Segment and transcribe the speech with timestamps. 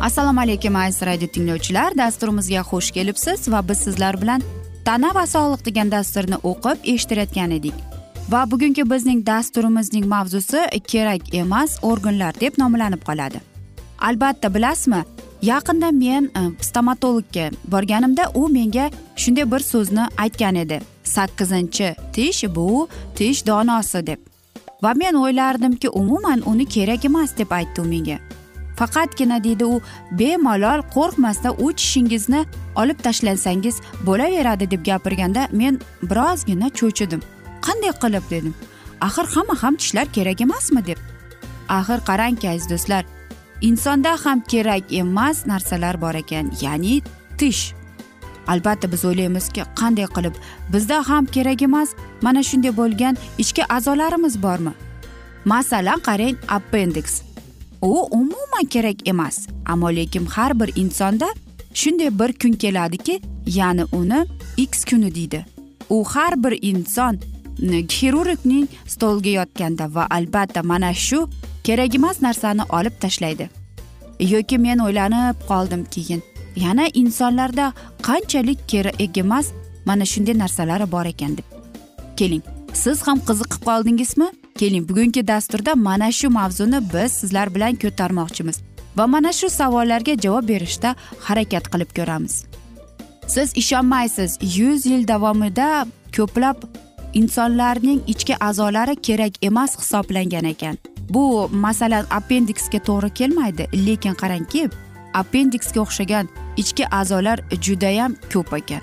[0.00, 1.98] assalomu alaykum aziz radio tinglovchilar.
[1.98, 4.42] Dasturimizga xush kelibsiz va biz sizlar bilan
[4.84, 7.74] tana va sog'liq degan dasturni o'qib eshittirayotgan edik.
[8.32, 10.60] Va bugungi bizning dasturimizning mavzusi
[10.92, 13.40] kerak emas organlar deb nomlanib qoladi.
[14.00, 15.04] Albatta bilasizmi
[15.42, 20.80] yaqinda men e, stomatologga borganimda u menga shunday bir so'zni aytgan edi.
[21.04, 24.18] Sakkizinchi tish bu tish donosi deb.
[24.82, 28.18] Va men o'ylardimki umuman uni kerak emas deb aytdi u menga.
[28.80, 29.80] Faqatgina deydi u
[30.20, 32.40] bemalol qo'rqmasdan u tishingizni
[32.80, 37.20] olib tashlansangiz bo'laveradi deb gapirganda men birozgina cho'chidim.
[37.66, 38.54] Qanday qilib dedim.
[39.06, 40.98] Axir hamma ham tishlar kerak emasmi deb.
[41.78, 43.04] Axir qarangki aziz do'stlar
[43.68, 47.02] insonda ham kerak emas narsalar bor ekan ya'ni
[47.38, 47.62] tish.
[48.52, 50.34] Albatta biz o'ylaymizki qanday qilib
[50.72, 51.88] bizda ham kerak emas
[52.22, 54.72] mana shunday bo'lgan ichki a'zolarimiz bormi?
[55.44, 57.14] Masalan qarang appendiks
[57.82, 61.28] u umuman kerak emas ammo lekin har bir insonda
[61.74, 64.26] shunday bir kun keladiki ya'ni uni
[64.56, 65.46] x kuni deydi.
[65.90, 67.18] U har bir inson
[67.88, 71.28] xirurgning stoliga yotganda va albatta mana shu
[71.64, 73.50] kerak emas narsani olib tashlaydi.
[74.20, 76.22] Yoki men o'ylanib qoldim keyin.
[76.56, 79.46] Yana insonlarda qanchalik kerak emas
[79.84, 81.44] mana shunday narsalari bor ekan deb
[82.16, 82.42] keling.
[82.74, 84.28] Siz ham qiziqib qoldingizmi?
[84.58, 88.56] Keling bugungi dasturda mana shu mavzuni biz sizlar bilan ko'tarmoqchimiz
[88.96, 92.44] va mana shu savollarga javob berishda harakat qilib ko'ramiz.
[93.26, 95.86] Siz ishonmaysiz yuz yil davomida
[96.16, 96.56] ko'plab
[97.14, 100.76] insonlarning ichki a'zolari kerak emas hisoblangan ekan.
[101.10, 104.68] Bu masalan appendiksga to'g'ri kelmaydi lekin qarangki
[105.14, 108.82] appendiksga o'xshagan ichki a'zolar judayam ko'p ekan.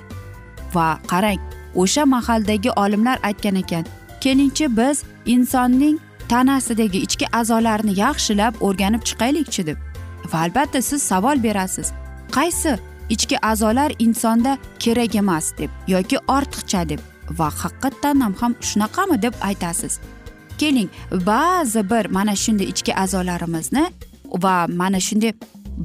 [0.73, 1.39] Va qarang
[1.81, 3.85] o'sha mahaldagi olimlar aytgan ekan
[4.23, 5.97] kelingchi biz insonning
[6.29, 9.77] tanasidagi ichki a'zolarni yaxshilab o'rganib chiqaylikchi deb.
[10.31, 11.87] Va albatta siz savol berasiz
[12.37, 12.77] qaysi
[13.09, 16.99] ichki a'zolar insonda kerak emas deb yoki ortiqcha deb
[17.39, 19.99] va haqiqatdan ham ham shunaqami deb aytasiz.
[20.59, 23.85] Keling ba'zi bir mana shunday ichki a'zolarimizni
[24.43, 25.33] va mana shunday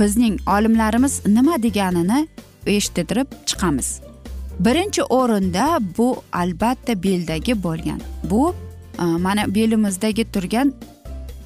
[0.01, 2.29] bizning olimlarimiz nima deganini
[2.67, 4.12] eshittirib chiqamiz.
[4.61, 8.01] Birinchi o'rinda bu albatta beldagi bo'lgan.
[8.31, 8.55] Bu
[8.99, 10.73] e, mana belimizdagi turgan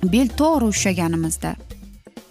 [0.03, 1.55] bel to'g'ri ushlaganimizda.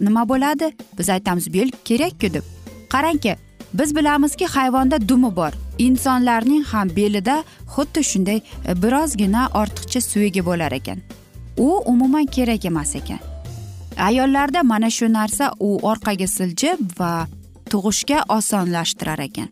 [0.01, 0.73] Nima bo'ladi?
[0.97, 2.43] Biz aytamiz bel kerakku deb.
[2.89, 3.35] Qarangki
[3.73, 5.51] biz bilamizki hayvonda dumi bor.
[5.77, 7.43] Insonlarning ham belida
[7.75, 10.99] xuddi shunday e, birozgina ortiqcha suyagi bo'lar ekan.
[11.57, 13.19] U umuman kerak emas ekan.
[13.97, 17.27] Ayollarda mana shu narsa u orqaga siljib va
[17.69, 19.49] tug'ishga osonlashtirar ekan.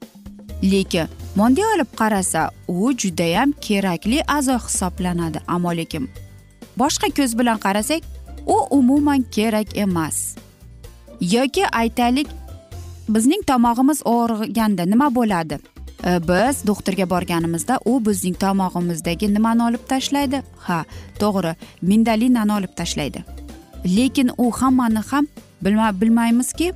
[0.72, 5.40] Lekin moddiy olib qarasa u judayam kerakli a'zo hisoblanadi.
[5.48, 6.10] Ammo lekin
[6.80, 8.02] boshqa ko'z bilan qarasak
[8.46, 10.36] u umuman kerak emas.
[11.22, 12.28] Yoki aytaylik
[13.10, 15.60] bizning tomog'imiz og'riganda nima bo'ladi?
[16.04, 20.44] E, biz doktorga borganimizda u bizning tomog'imizdagi nimani olib tashlaydi?
[20.68, 20.86] Ha
[21.20, 23.24] to'g'ri mindalinani olib tashlaydi.
[23.98, 25.28] Lekin u hammani ham
[26.02, 26.74] bilmaymizki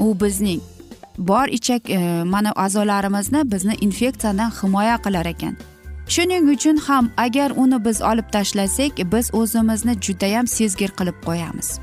[0.00, 0.60] u bizning
[1.18, 5.56] bor ichak e, mana a'zolarimizni bizni infeksiyadan himoya qilar ekan.
[6.08, 11.78] Shuning uchun ham agar uni biz olib tashlasak biz o'zimizni judayam sezgir qilib qo'yamiz.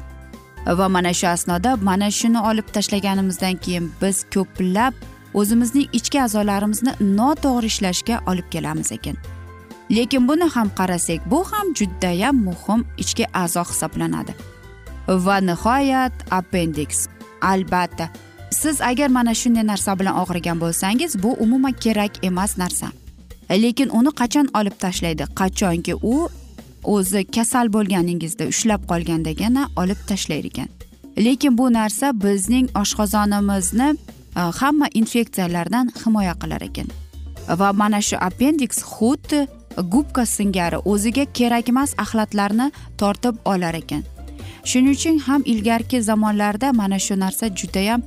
[0.67, 4.93] Va mana shu asnoda mana shuni olib tashlaganimizdan keyin biz ko'plab
[5.33, 9.17] o'zimizning ichki a'zolarimizni noto'g'ri ishlashga olib kelamiz ekan.
[9.91, 14.33] Lekin buni ham qarasak bu ham judayam muhim ichki a'zo hisoblanadi.
[15.07, 17.07] Va nihoyat appendiks
[17.41, 18.09] albatta.
[18.63, 22.87] Siz agar mana shunday narsa bilan og'rigan bo'lsangiz bu umuman kerak emas narsa.
[23.63, 25.23] Lekin uni qachon olib tashlaydi?
[25.39, 26.29] Qachonki u
[26.93, 30.69] o'zi kasal bo'lganingizda ushlab qolgandagina olib tashlaydi ekan.
[31.25, 33.89] Lekin bu narsa bizning oshqozonimizni
[34.39, 36.87] e, hamma infeksiyalardan himoya qilar ekan.
[37.59, 39.39] Va mana shu appendiks xuddi
[39.93, 44.03] gubka singari o'ziga kerakmas axlatlarni tortib olar ekan.
[44.69, 48.01] Shuning uchun ham ilgarki zamonlarda mana shu narsa judayam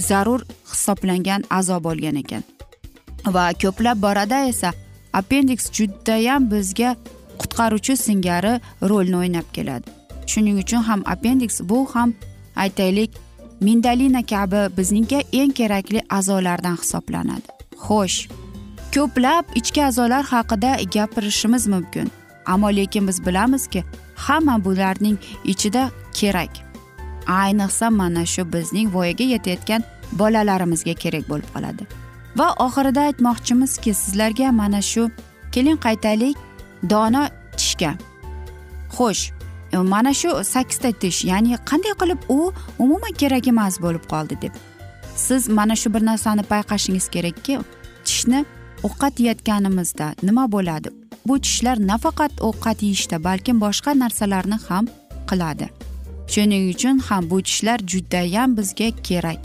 [0.00, 2.42] zarur hisoblangan a'zo bo'lgan ekan.
[3.26, 4.72] Va ko'plab borada esa
[5.12, 6.96] appendiks judayam bizga
[7.40, 9.90] qutqaruvchi singari rolni o'ynab keladi.
[10.26, 12.14] Shuning uchun ham appendiks bu ham
[12.56, 13.10] aytaylik
[13.60, 17.48] mindalina kabi bizningga eng kerakli a'zolardan hisoblanadi.
[17.86, 18.18] Xo'sh
[18.94, 22.10] ko'plab ichki a'zolar haqida gapirishimiz mumkin
[22.46, 23.84] ammo lekin biz bilamizki
[24.16, 26.63] hamma bularning ichida kerak.
[27.26, 31.86] Ayniqsa mana shu bizning voyaga yetayotgan bolalarimizga kerak bo'lib qoladi.
[32.36, 35.10] Va oxirida aytmoqchimizki sizlarga mana shu
[35.52, 36.36] keling qaytaylik
[36.90, 37.24] dono
[37.56, 37.92] tishga.
[38.96, 39.22] Xo'sh
[39.72, 44.52] e, mana shu sakkizta tish ya'ni qanday qilib u umuman kerak emas bo'lib qoldi deb.
[45.16, 47.58] Siz mana shu bir narsani payqashingiz kerakki
[48.04, 48.44] tishni
[48.86, 50.88] ovqat yeyotganimizda nima bo'ladi?
[51.26, 54.84] Bu tishlar nafaqat ovqat yeyishda balkim boshqa narsalarni ham
[55.30, 55.68] qiladi.
[56.32, 59.42] Shuning uchun ham bu tishlar judayam bizga kerak.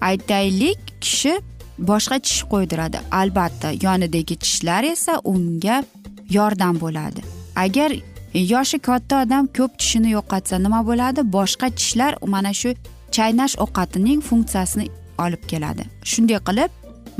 [0.00, 1.32] Aytaylik kishi
[1.78, 2.98] boshqa tish qo'ydiradi.
[3.20, 5.84] Albatta yonidagi tishlar esa unga
[6.30, 7.20] yordam bo'ladi.
[7.56, 7.90] Agar
[8.34, 11.20] yoshi katta odam ko'p tishini yo'qotsa nima bo'ladi?
[11.36, 12.70] Boshqa tishlar mana shu
[13.16, 14.86] chaynash ovqatining funksiyasini
[15.24, 15.82] olib keladi.
[16.10, 16.70] Shunday qilib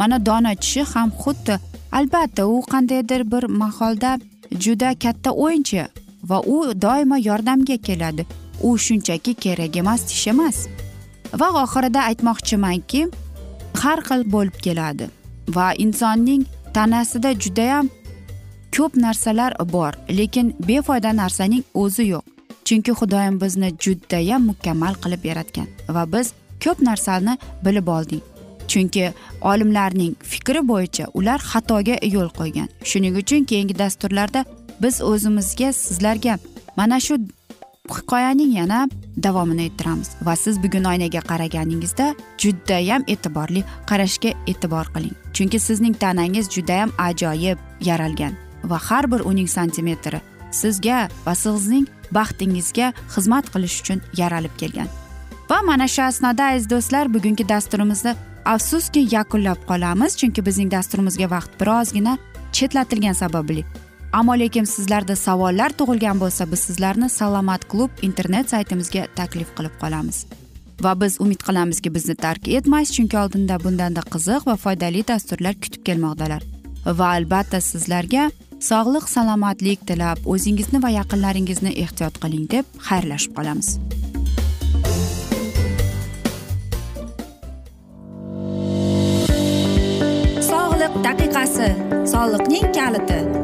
[0.00, 1.55] mana dono tishi ham xuddi
[1.99, 4.19] albatta u qandaydir bir maholda
[4.65, 5.85] juda katta o'yinchi
[6.31, 8.26] va u doimo yordamga keladi.
[8.62, 10.66] U shunchaki kerak emas tish emas.
[11.40, 13.00] Va oxirida aytmoqchimanki
[13.82, 15.08] har xil bo'lib keladi.
[15.56, 17.88] Va insonning tanasida judayam
[18.76, 22.24] ko'p narsalar bor lekin befoyda narsaning o'zi yo'q.
[22.64, 26.32] Chunki xudoyim bizni judayam mukammal qilib yaratgan va biz
[26.64, 28.34] ko'p narsani bilib oldik
[28.68, 32.68] chunki olimlarning fikri bo'yicha ular xatoga yo'l qo'ygan.
[32.90, 34.44] Shuning uchun keyingi dasturlarda
[34.82, 36.38] biz o'zimizga sizlarga
[36.76, 37.18] mana shu
[37.90, 45.12] hikoyaning yana davomini ettiramiz va siz bugun oynaga qaraganingizda judayam e'tiborli qarashga e'tibor qiling.
[45.32, 48.32] Chunki sizning tanangiz judayam ajoyib yaralgan
[48.64, 50.20] va har bir uning santimetri
[50.50, 54.88] sizga va sizning baxtingizga xizmat qilish uchun yaralib kelgan.
[55.50, 58.14] Va mana shu asnoda aziz do'stlar bugungi dasturimizni
[58.44, 60.16] afsuski yakunlab qolamiz.
[60.16, 62.19] Chunki bizning dasturimizga vaqt birozgina
[62.52, 63.64] chetlatilgani sababli
[64.14, 70.26] ammo lekin sizlarda savollar tug'ilgan bo'lsa biz sizlarni salomat klub internet saytimizga taklif qilib qolamiz.
[70.84, 75.82] Va biz umid qilamizki bizni tark etmaysiz chunki oldinda bundanda qiziq va foydali dasturlar kutib
[75.88, 76.43] kelmoqdalar.
[76.99, 78.28] Va albatta sizlarga
[78.70, 83.69] sog'lik salomatlik tilab o'zingizni va yaqinlaringizni ehtiyot qiling deb xayrlashib qolamiz.
[90.50, 91.69] Sog'liq daqiqasi.
[92.14, 93.44] Soliqning kaliti.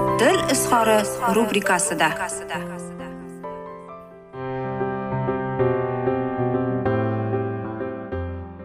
[0.61, 0.97] izhori
[1.35, 2.07] rubrikasida.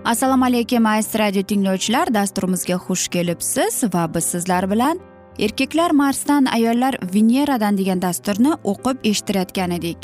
[0.04, 2.14] Assalomu alaykum aziz radio tinglovchilar.
[2.14, 5.00] Dasturimizga xush kelibsiz va biz sizlar bilan
[5.38, 9.98] erkaklar marsdan ayollar veneradan degan dasturni o'qib eshittirayotgan edik.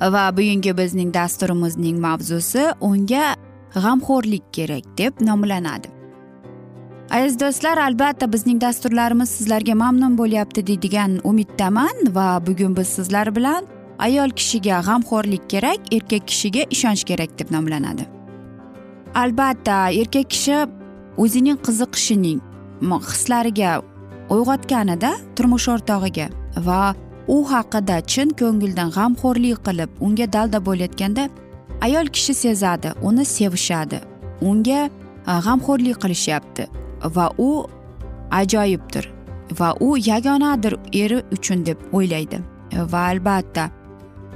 [0.00, 3.34] Va bugungi bizning dasturimizning mavzusi unga
[3.74, 5.93] g'amxo'rlik kerak deb nomlanadi.
[7.10, 13.66] Aziz do'stlar albatta bizning dasturlarimiz sizlarga mamnun bo'lyapti deydigan umiddaman va bugun biz sizlar bilan
[13.98, 18.06] ayol kishiga g'amxo'rlik kerak erkak kishiga ishonch kerak deb nomlanadi.
[19.14, 20.56] Albatta erkak kishi
[21.16, 22.40] o'zining qiziqishining
[23.10, 23.82] hislariga
[24.34, 26.28] uyg'otganida turmush o'rtog'iga
[26.66, 26.94] va
[27.28, 31.28] u haqida chin ko'ngildan g'amxo'rlik qilib unga dalda bo'layotganda
[31.86, 33.98] ayol kishi sezadi uni sevishadi
[34.50, 34.80] unga
[35.30, 36.83] e, g'amxo'rlik qilishyapti.
[37.04, 37.66] Va u
[38.30, 39.10] ajoyibdir
[39.58, 42.40] va u yagonadir eri uchun deb o'ylaydi.
[42.72, 43.70] Va albatta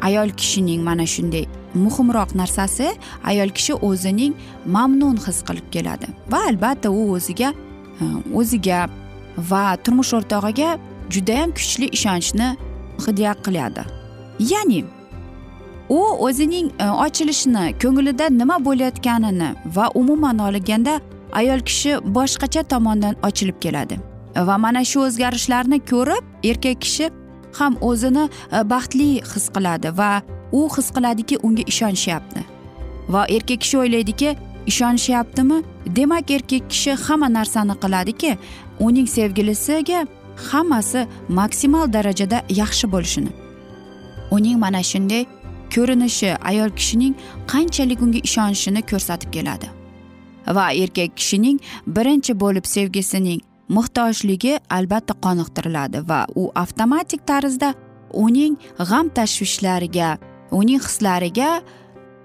[0.02, 2.92] ayol kishining mana shunday muhimroq narsasi
[3.24, 4.34] ayol kishi o'zining
[4.66, 6.06] mamnun his qilib keladi.
[6.30, 7.52] Va albatta u o'ziga
[8.34, 8.88] o'ziga
[9.50, 10.78] va turmush o'rtog'iga
[11.10, 12.48] judayam kuchli ishonchni
[13.06, 13.82] hidya qiladi.
[14.52, 14.84] Ya'ni
[15.88, 21.00] u o'zining e, ochilishini ko'nglida nima bo'layotganini va umuman olganda
[21.32, 23.98] ayol kishi boshqacha tomondan ochilib keladi.
[24.36, 27.10] Va mana shu o'zgarishlarni ko'rib erkak kishi
[27.58, 32.40] ham o'zini e, baxtli his qiladi va u his qiladiki unga ishonishyapti
[33.08, 35.62] va erkak kishi o'ylaydiki ishonishyaptimi
[35.96, 38.36] demak erkak kishi hamma narsani qiladiki
[38.80, 40.06] uning sevgilisiga
[40.50, 43.32] hammasi maksimal darajada yaxshi bo'lishini.
[44.30, 45.26] Uning mana shunday
[45.74, 47.14] ko'rinishi ayol kishining
[47.52, 49.77] qanchalik unga ishonishini ko'rsatib keladi.
[50.56, 53.40] Va erkak kishining birinchi bo'lib sevgisining
[53.76, 57.74] muhtojligi albatta qoniqtiriladi va u avtomatik tarzda
[58.24, 58.56] uning
[58.90, 60.16] g'am tashvishlariga
[60.60, 61.50] uning hislariga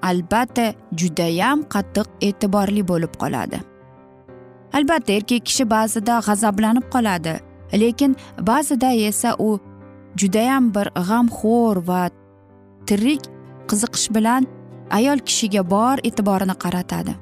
[0.09, 0.65] albatta
[0.99, 3.59] judayam qattiq e'tiborli bo'lib qoladi.
[4.77, 7.35] Albatta erkak kishi ba'zida g'azablanib qoladi
[7.83, 8.15] lekin
[8.49, 9.59] ba'zida esa u
[10.21, 12.01] judayam bir g'amxo'r va
[12.87, 13.21] tirik
[13.69, 14.47] qiziqish bilan
[14.97, 17.13] ayol kishiga bor e'tiborini qaratadi.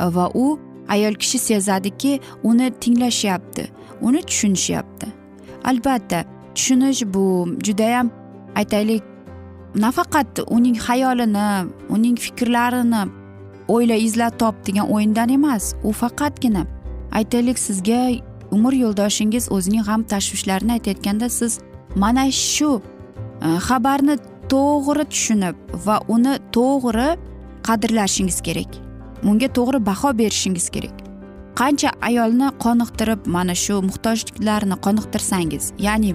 [0.00, 3.68] Va u ayol kishi sezadiki uni tinglashyapti
[4.00, 5.06] uni tushunishyapti.
[5.64, 6.24] Albatta
[6.54, 8.10] tushunish bu judayam
[8.54, 9.02] aytaylik
[9.74, 13.02] nafaqat uning xayolini uning fikrlarini
[13.68, 16.62] o'yla izlab top degan o'yindan emas u faqatgina
[17.12, 18.00] aytaylik sizga
[18.56, 21.60] umr yo'ldoshingiz o'zining g'am tashvishlarini aytayotganda siz
[21.96, 22.70] mana shu
[23.46, 24.16] e, xabarni
[24.52, 27.08] to'g'ri tushunib va uni to'g'ri
[27.68, 28.87] qadrlashingiz kerak.
[29.24, 30.96] Unga to'g'ri baho berishingiz kerak.
[31.60, 36.14] Qancha ayolni qoniqtirib mana shu muhtojliklarni qoniqtirsangiz ya'ni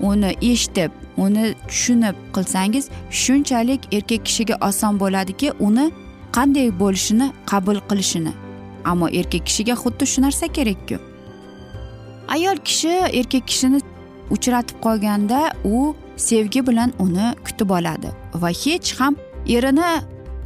[0.00, 0.90] uni eshitib
[1.24, 2.84] uni tushunib qilsangiz
[3.22, 5.86] shunchalik erkak kishiga oson bo'ladiki uni
[6.36, 8.32] qanday bo'lishini qabul qilishini.
[8.90, 10.96] Ammo erkak kishiga xuddi shu narsa kerakku.
[12.34, 13.80] Ayol kishi erkak kishini
[14.34, 18.10] uchratib qolganda u sevgi bilan uni kutib oladi
[18.42, 19.16] va hech ham
[19.56, 19.90] erini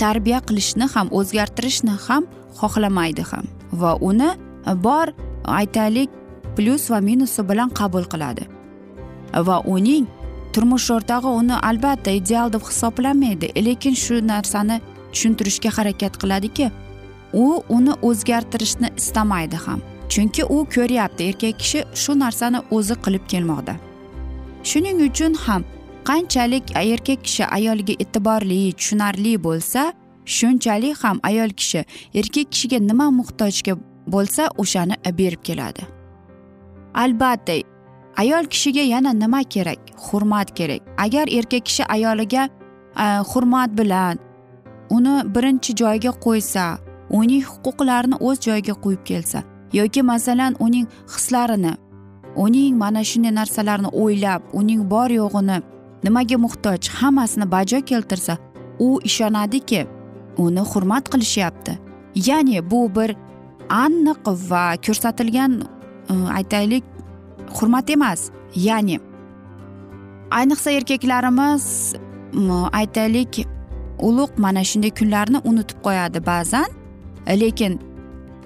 [0.03, 2.27] tarbiya qilishni ham o'zgartirishni ham
[2.59, 3.45] xohlamaydi ham.
[3.73, 4.31] Va uni
[4.87, 5.07] bor
[5.45, 6.11] aytaylik
[6.57, 8.45] plyus va minusi bilan qabul qiladi.
[9.49, 10.07] Va uning
[10.53, 14.81] turmush o'rtog'i uni albatta ideal deb hisoblamaydi lekin shu narsani
[15.13, 16.71] tushuntirishga harakat qiladiki
[17.33, 17.47] u
[17.77, 19.81] uni o'zgartirishni istamaydi ham.
[20.13, 23.75] Chunki u ko'ryapti erkak kishi shu narsani o'zi qilib kelmoqda.
[24.71, 25.63] Shuning uchun ham
[26.09, 29.83] qanchalik erkak kishi ayoliga e'tiborli tushunarli bo'lsa
[30.37, 31.85] shunchalik ham ayol kishi
[32.21, 33.75] erkak kishiga nima muhtojga
[34.15, 35.83] bo'lsa o'shani berib keladi.
[36.95, 37.55] Albatta
[38.23, 39.81] ayol kishiga yana nima kerak?
[40.05, 40.81] Hurmat kerak.
[41.05, 42.49] Agar erkak kishi ayoliga
[42.97, 44.19] e, hurmat bilan
[44.91, 46.65] uni birinchi joyga qo'ysa
[47.11, 49.43] uning huquqlarini o'z joyiga qo'yib kelsa
[49.73, 51.73] yoki masalan uning hislarini
[52.45, 55.59] uning mana shunday narsalarni o'ylab uning bor yo'g'ini
[56.05, 58.37] nimaga muhtoj hammasini bajo keltirsa
[58.79, 59.87] u ishonadiki
[60.37, 61.79] uni hurmat qilishyapti.
[62.15, 63.17] Ya'ni bu bir
[63.69, 65.53] aniq va ko'rsatilgan
[66.11, 66.85] e, aytaylik
[67.57, 68.31] hurmat emas.
[68.55, 69.01] Ya'ni
[70.31, 71.95] ayniqsa erkaklarimiz
[72.73, 73.47] aytaylik
[73.99, 76.69] ulug' mana shunday kunlarni unutib qo'yadi ba'zan.
[77.43, 77.81] Lekin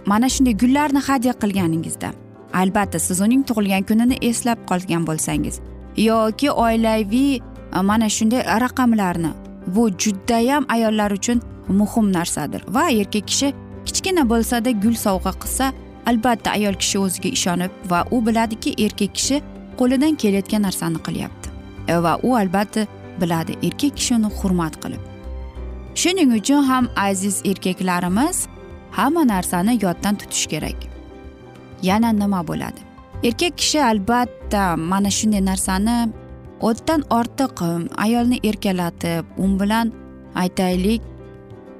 [0.07, 2.12] mana shunday gullarni hadya qilganingizda
[2.61, 5.61] albatta siz uning tug'ilgan kunini eslab qolgan bo'lsangiz
[5.99, 7.35] yoki oilaviy
[7.76, 9.31] e, mana shunday raqamlarni.
[9.67, 12.62] Bu judayam ayollar uchun muhim narsadir.
[12.69, 13.55] Va erkak kishi
[13.87, 15.73] kichkina bo'lsada gul sovg'a qilsa
[16.07, 19.43] albatta ayol kishi o'ziga ishonib va u biladiki erkak kishi
[19.78, 21.49] qo'lidan kelayotgan narsani qilyapti.
[21.88, 22.87] E, va u albatta
[23.21, 25.02] biladi erkak kishi uni hurmat qilib.
[26.00, 28.47] Shuning uchun ham aziz erkaklarimiz
[28.99, 30.78] hamma narsani yoddan tutish kerak.
[31.83, 32.88] Yana nima bo'ladi?
[33.23, 36.13] Erkak kishi albatta mana shunday narsani
[36.69, 39.93] o'tdan ortiq um, ayolni erkalatib u bilan
[40.43, 41.03] aytaylik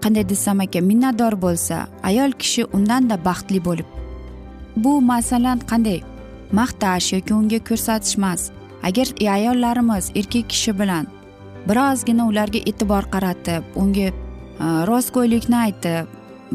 [0.03, 1.77] qanday desam ekan minnatdor bo'lsa
[2.11, 3.89] ayol kishi undanda baxtli bo'lib
[4.77, 6.01] bu masalan qanday?
[6.59, 8.51] Maqtash yoki unga ko'rsatish emas
[8.83, 11.07] agar e, ayollarimiz erkak kishi bilan
[11.69, 14.15] birozgina ularga e'tibor qaratib unga e,
[14.91, 16.07] rostgo'ylikni aytib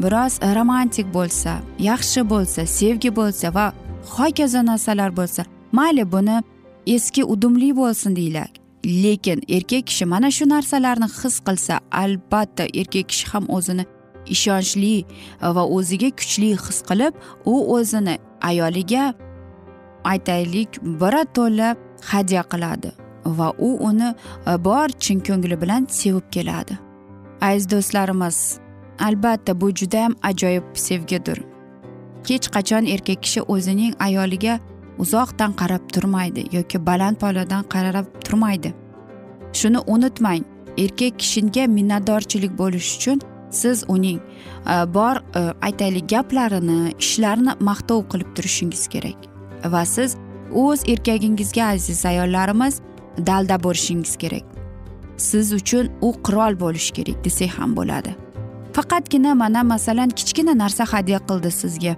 [0.02, 3.66] biroz romantik bo'lsa yaxshi bo'lsa sevgi bo'lsa va
[4.16, 6.42] hokazo narsalar bo'lsa mayli buni
[6.86, 8.64] eski udumli bo'lsin deyiladi.
[8.84, 13.84] Lekin erkak kishi mana shu narsalarni his qilsa albatta erkak kishi ham o'zini
[14.34, 15.04] ishonchli
[15.40, 17.14] va o'ziga kuchli his qilib
[17.52, 18.18] u o'zini
[18.50, 19.14] ayoliga
[20.12, 20.70] aytaylik
[21.00, 21.68] birato'la
[22.10, 22.90] hadya qiladi
[23.38, 24.10] va u uni
[24.46, 26.78] e, bor chin ko'ngli bilan sevib keladi.
[27.40, 28.58] Aziz do'stlarimiz
[29.06, 31.38] albatta bu judayam ajoyib sevgidir.
[32.30, 34.58] Hech qachon erkak kishi o'zining ayoliga
[34.98, 38.74] uzoqdan qarab turmaydi yoki baland poladan qarab turmaydi.
[39.52, 40.44] Shuni unutmang
[40.78, 48.34] erkak kishiga minnatdorchilik bo'lish uchun siz uning e, bor e, aytaylik gaplarini ishlarini maqtov qilib
[48.36, 49.18] turishingiz kerak
[49.74, 50.16] va siz
[50.64, 52.80] o'z erkagingizga aziz ayollarimiz
[53.26, 54.44] dalda bo'lishingiz kerak.
[55.16, 58.14] Siz uchun u qirol bo'lishi kerak desak ham bo'ladi.
[58.72, 61.94] Faqatgina mana masalan kichkina narsa hadya qildi sizga.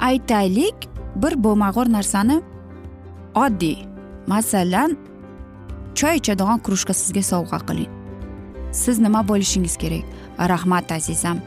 [0.00, 2.40] Aytaylik bir bo'lmag'ur narsani
[3.34, 3.76] oddiy.
[4.26, 4.96] Masalan
[5.94, 7.90] choy ichadigan krujka sizga sovg'a qiling.
[8.72, 10.04] Siz nima bo'lishingiz kerak?
[10.38, 11.38] Rahmat azizam.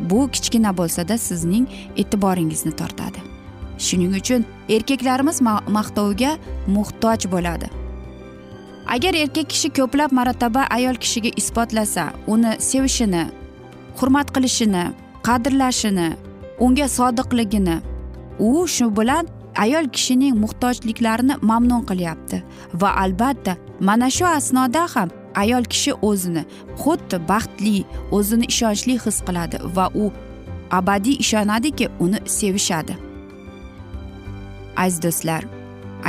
[0.00, 1.66] Bu kichkina bo'lsada sizning
[1.96, 3.20] e'tiboringizni tortadi.
[3.78, 5.40] Shuning uchun erkaklarimiz
[5.76, 6.32] maqtovga
[6.66, 7.68] muhtoj bo'ladi.
[8.94, 13.24] Agar erkak kishi ko'plab marotaba ayol kishiga isbotlasa uni sevishini
[13.98, 14.84] hurmat qilishini
[15.26, 16.08] qadrlashini
[16.64, 17.76] unga sodiqligini
[18.38, 19.26] u shu bilan
[19.64, 22.42] ayol kishining muhtojliklarini mamnun qilyapti.
[22.80, 25.08] Va albatta mana shu asnoda ham
[25.42, 26.42] ayol kishi o'zini
[26.82, 27.78] xuddi baxtli
[28.16, 30.12] o'zini ishonchli his qiladi va u
[30.78, 32.94] abadiy ishonadiki uni sevishadi.
[34.76, 35.42] Aziz do'stlar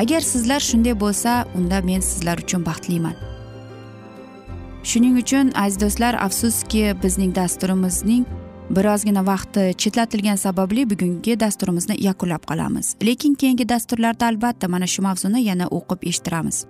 [0.02, 3.16] agar sizlar shunday bo'lsa unda men sizlar uchun baxtliman.
[4.90, 8.24] Shuning uchun aziz do'stlar afsuski bizning dasturimizning
[8.76, 12.96] birozgina vaqti chetlatilgani sababli bugungi dasturimizni yakunlab qolamiz.
[13.04, 16.66] Lekin keyingi dasturlarda albatta mana shu mavzuni yana o'qib eshittiramiz.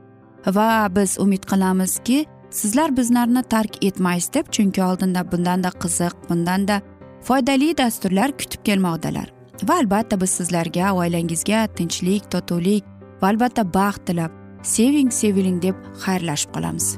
[0.48, 6.82] Va biz umid qilamizki sizlar bizlarni tark etmaysiz deb chunki oldinda bundanda qiziq bundanda
[7.22, 9.34] foydali dasturlar kutib kelmoqdalar.
[9.68, 12.84] Va albatta biz sizlarga oilangizga tinchlik totuvlik
[13.22, 14.32] va albatta baxt tilab
[14.64, 16.98] seving seviling deb xayrlashib qolamiz.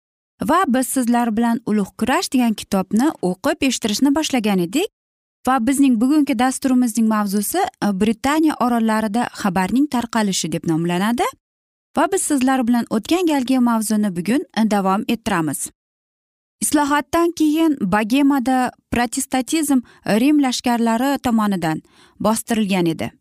[0.49, 4.89] Va biz sizlar bilan ulug' kurash degan kitobni o'qib eshittirishni boshlagan edik.
[5.47, 11.25] Va bizning bugungi dasturimizning mavzusi e, britaniya orollarida xabarning tarqalishi deb nomlanadi.
[11.97, 15.69] Va biz sizlar bilan o'tgan galgi mavzuni bugun e, davom ettiramiz.
[16.61, 21.81] Islohotdan keyin bagemada protestatizm e, rim lashkarlari tomonidan
[22.19, 23.11] bostirilgan edi.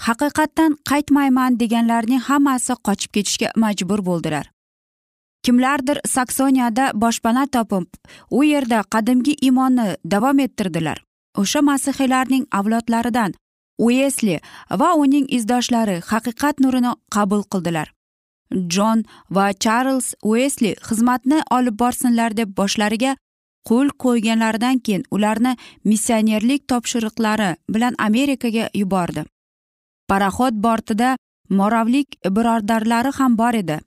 [0.00, 4.55] Haqiqatdan qaytmayman deganlarning hammasi qochib ketishga majbur bo'ldilar.
[5.46, 7.86] Kimlardir saksoniyada boshpana topib
[8.30, 11.02] u yerda qadimgi iymonni davom ettirdilar.
[11.40, 13.34] O'sha masihiylarning avlodlaridan
[13.78, 14.40] uesli
[14.80, 17.92] va uning izdoshlari haqiqat nurini qabul qildilar.
[18.74, 19.04] Jon
[19.36, 23.16] va charlz uesli xizmatni olib borsinlar deb boshlariga
[23.68, 25.56] qo'l qo'yganlaridan keyin ularni
[25.90, 29.24] missionerlik topshiriqlari bilan amerikaga yubordi.
[30.10, 31.16] Paraxod bortida
[31.50, 33.80] moravlik birodarlari ham bor edi.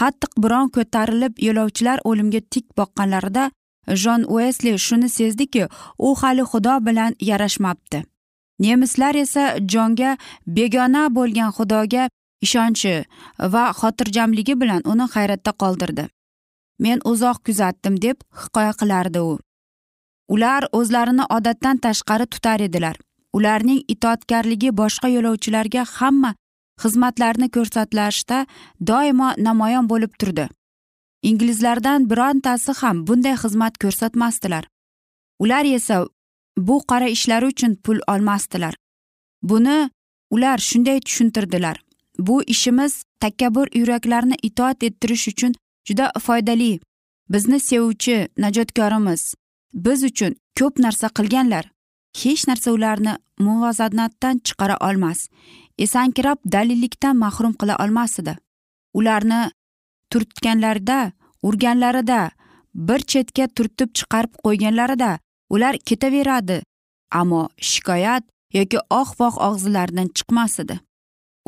[0.00, 3.50] Qattiq biron ko'tarilib yo'lovchilar o'limga tik boqqanlarida
[4.02, 5.66] jon uesli shuni sezdiki
[5.98, 8.04] u hali xudo bilan yarashmabdi.
[8.58, 12.08] Nemislar esa jonga begona bo'lgan xudoga
[12.46, 12.94] ishonchi
[13.54, 16.04] va xotirjamligi bilan uni hayratda qoldirdi.
[16.78, 19.38] Men uzoq kuzatdim deb hikoya qilardi u.
[20.34, 22.96] Ular o'zlarini odatdan tashqari tutar edilar.
[23.36, 26.34] Ularning itoatkorligi boshqa yo'lovchilarga hamma
[26.82, 28.46] xizmatlarni ko'rsatlashda
[28.88, 30.48] doimo namoyon bo'lib turdi.
[31.22, 34.64] Inglizlardan birontasi ham bunday xizmat ko'rsatmasdilar.
[35.38, 36.06] Ular esa
[36.56, 38.74] bu qora ishlari uchun pul olmasdilar.
[39.42, 39.90] Buni
[40.30, 41.76] ular shunday tushuntirdilar.
[42.18, 45.52] Bu ishimiz takabbur yuraklarni itoat ettirish uchun
[45.88, 46.80] juda foydali.
[47.30, 49.34] Bizni sevuvchi najotkorimiz.
[49.74, 51.70] Biz uchun ko'p narsa qilganlar.
[52.22, 55.28] Hech narsa ularni muvozanatdan chiqara olmas.
[55.78, 58.34] Esankirab dalillikdan mahrum qila olmas edi
[58.98, 59.40] ularni
[60.10, 62.20] turtganlarida urganlarida
[62.74, 65.10] bir chetga turtib chiqarib qo'yganlarida
[65.54, 66.62] ular ketaveradi
[67.20, 68.24] ammo shikoyat
[68.58, 70.76] yoki oh voh og'zilaridan chiqmas edi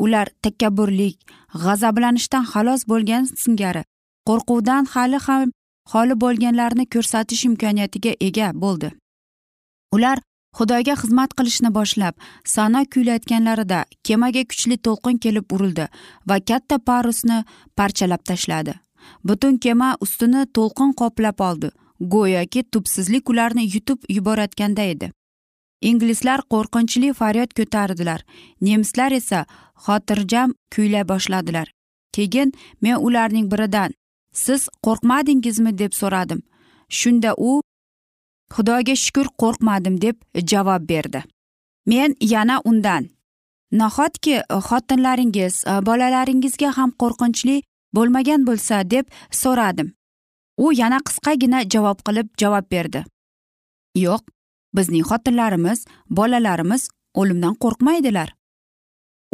[0.03, 1.17] ular takabburlik
[1.63, 3.83] g'azablanishdan xalos bo'lgan singari
[4.27, 5.49] qo'rquvdan hali ham
[5.91, 8.89] xoli bo'lganlarni ko'rsatish imkoniyatiga ega bo'ldi.
[9.95, 10.17] Ular
[10.57, 12.15] xudoga xizmat qilishni boshlab
[12.53, 15.85] sano kuylayotganlarida kemaga kuchli to'lqin kelib urildi
[16.29, 17.37] va katta parusni
[17.77, 18.73] parchalab tashladi.
[19.27, 21.69] Butun kema ustini to'lqin qoplab oldi
[22.13, 25.11] go'yoki tubsizlik ularni yutib yuborayotganda edi.
[25.81, 28.21] Inglizlar qo'rqinchli faryod ko'tardilar
[28.61, 29.45] nemislar esa
[29.85, 31.67] xotirjam kuylay boshladilar.
[32.15, 33.91] Keyin men ularning biridan
[34.43, 35.77] siz qo'rqmadingizmi?
[35.77, 36.41] deb so'radim.
[36.89, 37.61] Shunda u
[38.53, 40.15] xudoga shukur qo'rqmadim deb
[40.51, 41.23] javob berdi.
[41.85, 43.09] Men yana undan
[43.71, 44.35] nahotki
[44.67, 47.57] xotinlaringiz e, bolalaringizga ham qo'rqinchli
[47.95, 49.05] bo'lmagan bo'lsa deb
[49.41, 49.93] so'radim.
[50.57, 53.03] U yana qisqagina javob qilib javob berdi.
[54.05, 54.23] Yo'q
[54.77, 58.29] bizning xotinlarimiz bolalarimiz o'limdan qo'rqmaydilar.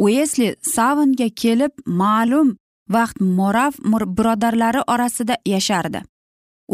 [0.04, 2.56] Uesli savnga kelib ma'lum
[2.96, 3.72] vaqt morav
[4.16, 6.02] birodarlari orasida yashardi.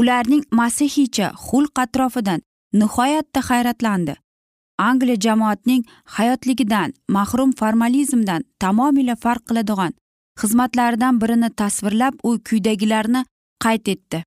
[0.01, 2.41] Ularning masihiycha xulq atrofidan
[2.81, 4.15] nihoyatda hayratlandi.
[4.79, 5.83] Angliya jamoatning
[6.17, 9.93] hayotligidan mahrum formalizmdan tamomila farq qiladigan
[10.41, 13.25] xizmatlaridan birini tasvirlab u quyidagilarni
[13.65, 14.19] qayd etdi.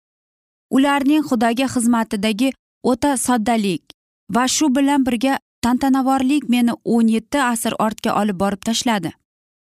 [0.76, 2.50] Ularning xudoga xizmatidagi
[2.92, 3.84] o'ta soddalik
[4.36, 9.12] va shu bilan birga tantanavorlik meni o'n yetti asr ortga olib borib tashladi.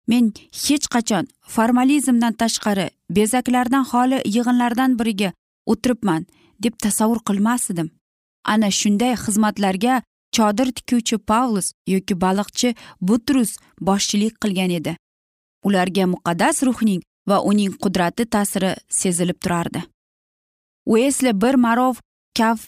[0.09, 0.33] Men
[0.65, 5.31] hech qachon formalizmdan tashqari bezaklardan xoli yig'inlardan biriga
[5.73, 6.27] o'tiribman
[6.65, 7.89] deb tasavvur qilmasdim.
[8.53, 10.03] Ana shunday xizmatlarga
[10.37, 12.75] chodir tikuvchi pavlus yoki baliqchi
[13.09, 13.53] butrus
[13.89, 14.97] boshchilik qilgan edi.
[15.67, 19.81] Ularga muqaddas ruhning va uning qudrati ta'siri sezilib turardi.
[20.87, 21.95] Uesli bir marov
[22.39, 22.61] kaf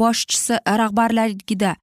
[0.00, 1.76] boshchisi rahbarligida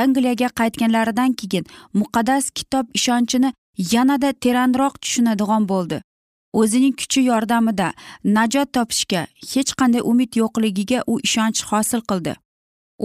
[0.00, 1.64] angliyaga qaytganlaridan keyin
[2.00, 3.50] muqaddas kitob ishonchini
[3.92, 6.02] yanada teranroq tushunadigan bo'ldi.
[6.52, 7.92] O'zining kuchi yordamida
[8.24, 12.34] najot topishga hech qanday umid yo'qligiga u ishonch hosil qildi.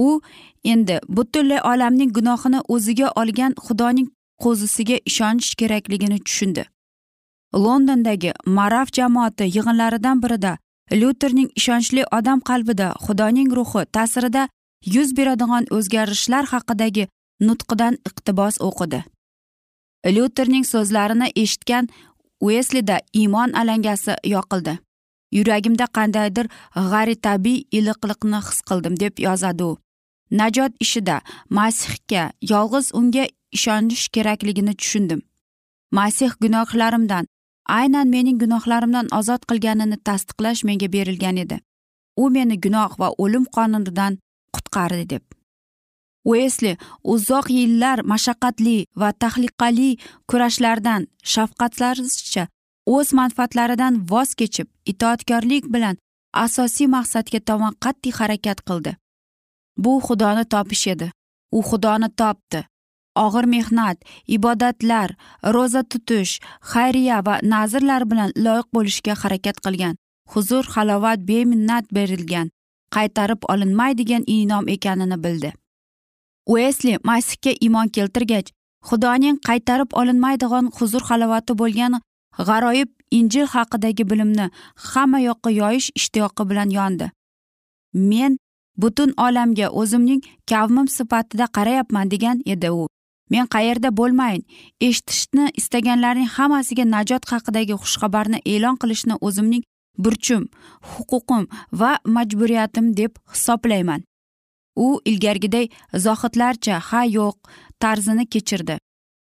[0.05, 0.21] U
[0.63, 4.07] endi butunlay olamning gunohini o'ziga olgan xudoning
[4.43, 6.63] qo'zisiga ishonish kerakligini tushundi.
[7.63, 10.57] Londondagi maraf jamoati yig'inlaridan birida
[10.91, 14.47] lyuterning ishonchli odam qalbida xudoning ruhi ta'sirida
[14.95, 17.07] yuz beradigan o'zgarishlar haqidagi
[17.47, 19.03] nutqidan iqtibos o'qidi.
[20.15, 21.89] Lyuterning so'zlarini eshitgan
[22.45, 24.73] ueslida iymon alangasi yoqildi.
[25.37, 26.47] Yuragimda qandaydir
[26.91, 29.77] g'aritabiiy iliqliqni his qildim deb yozadi u.
[30.39, 33.25] Najot ishida masihga yolg'iz unga
[33.57, 35.21] ishonish kerakligini tushundim.
[35.91, 37.25] Masih gunohlarimdan
[37.65, 41.59] aynan mening gunohlarimdan ozod qilganini tasdiqlash menga berilgan edi.
[42.17, 44.17] U meni gunoh va o'lim qonunidan
[44.55, 45.23] qutqardi deb.
[46.31, 46.73] Uesli
[47.13, 49.89] uzoq yillar mashaqqatli va tahliqali
[50.29, 51.01] kurashlardan
[51.33, 52.43] shafqatsizcha
[52.95, 55.95] o'z manfaatlaridan voz kechib itoatkorlik bilan
[56.45, 58.91] asosiy maqsadga tomon qat'iy harakat qildi.
[59.83, 61.07] Bu xudoni topish edi.
[61.57, 62.61] U xudoni topdi.
[63.25, 63.97] Og'ir mehnat
[64.35, 65.09] ibodatlar
[65.55, 66.33] ro'za tutish
[66.71, 69.95] xayriya va nazrlar bilan loyiq bo'lishga harakat qilgan
[70.31, 72.47] huzur halovat beminnat berilgan
[72.95, 75.53] qaytarib olinmaydigan inom ekanini bildi.
[76.53, 78.49] Uesli masihga iymon keltirgach
[78.89, 81.99] xudoning qaytarib olinmaydigan huzur halovati bo'lgan
[82.47, 84.47] g'aroyib injil haqidagi bilimni
[84.89, 87.11] hamma yoqqa yoyish ishtiyoqi bilan yondi.
[87.93, 88.37] Men
[88.77, 92.87] butun olamga o'zimning kavmim sifatida qarayapman degan edi u.
[93.29, 94.43] Men qayerda bo'lmayin
[94.87, 99.63] eshitishni istaganlarning hammasiga najot haqidagi xushxabarni e'lon qilishni o'zimning
[100.03, 100.43] burchim
[100.91, 101.47] huquqim
[101.79, 104.01] va majburiyatim deb hisoblayman.
[104.75, 105.67] U ilgarigiday
[106.05, 107.37] zohidlarcha ha yo'q
[107.79, 108.77] tarzini kechirdi.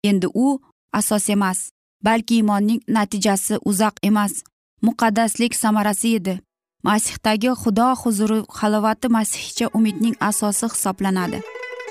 [0.03, 0.59] Endi u
[0.93, 1.59] asos emas
[2.05, 4.33] balki iymonning natijasi uzoq emas
[4.81, 6.39] muqaddaslik samarasi edi.
[6.83, 11.41] Masihdagi xudo huzuri halovati masihcha umidning asosi hisoblanadi.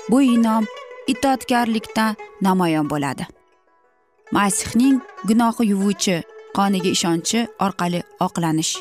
[0.09, 0.65] Bu inom
[1.07, 3.23] itoatkorlikda namoyon bo'ladi.
[4.31, 6.15] Masihning gunohi yuvuvchi
[6.55, 8.73] qoniga ishonchi orqali oqlanish.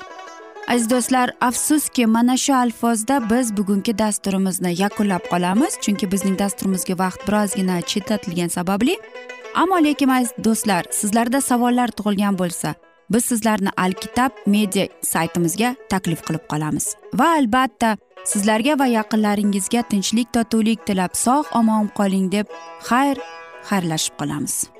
[0.68, 7.29] Aziz do'stlar afsuski mana shu alfozda biz bugungi dasturimizni yakunlab qolamiz chunki bizning dasturimizga vaqt
[7.29, 8.96] birozgina chetlatilgani sababli.
[9.55, 12.75] Ammo lekin aziz do'stlar sizlarda savollar tug'ilgan bo'lsa
[13.11, 16.87] biz sizlarni alkitab media saytimizga taklif qilib qolamiz.
[17.14, 22.46] Va albatta sizlarga va yaqinlaringizga tinchlik totuvlik tilab sog' omon qoling deb
[22.88, 23.16] xayr
[23.70, 24.80] xayrlashib qolamiz.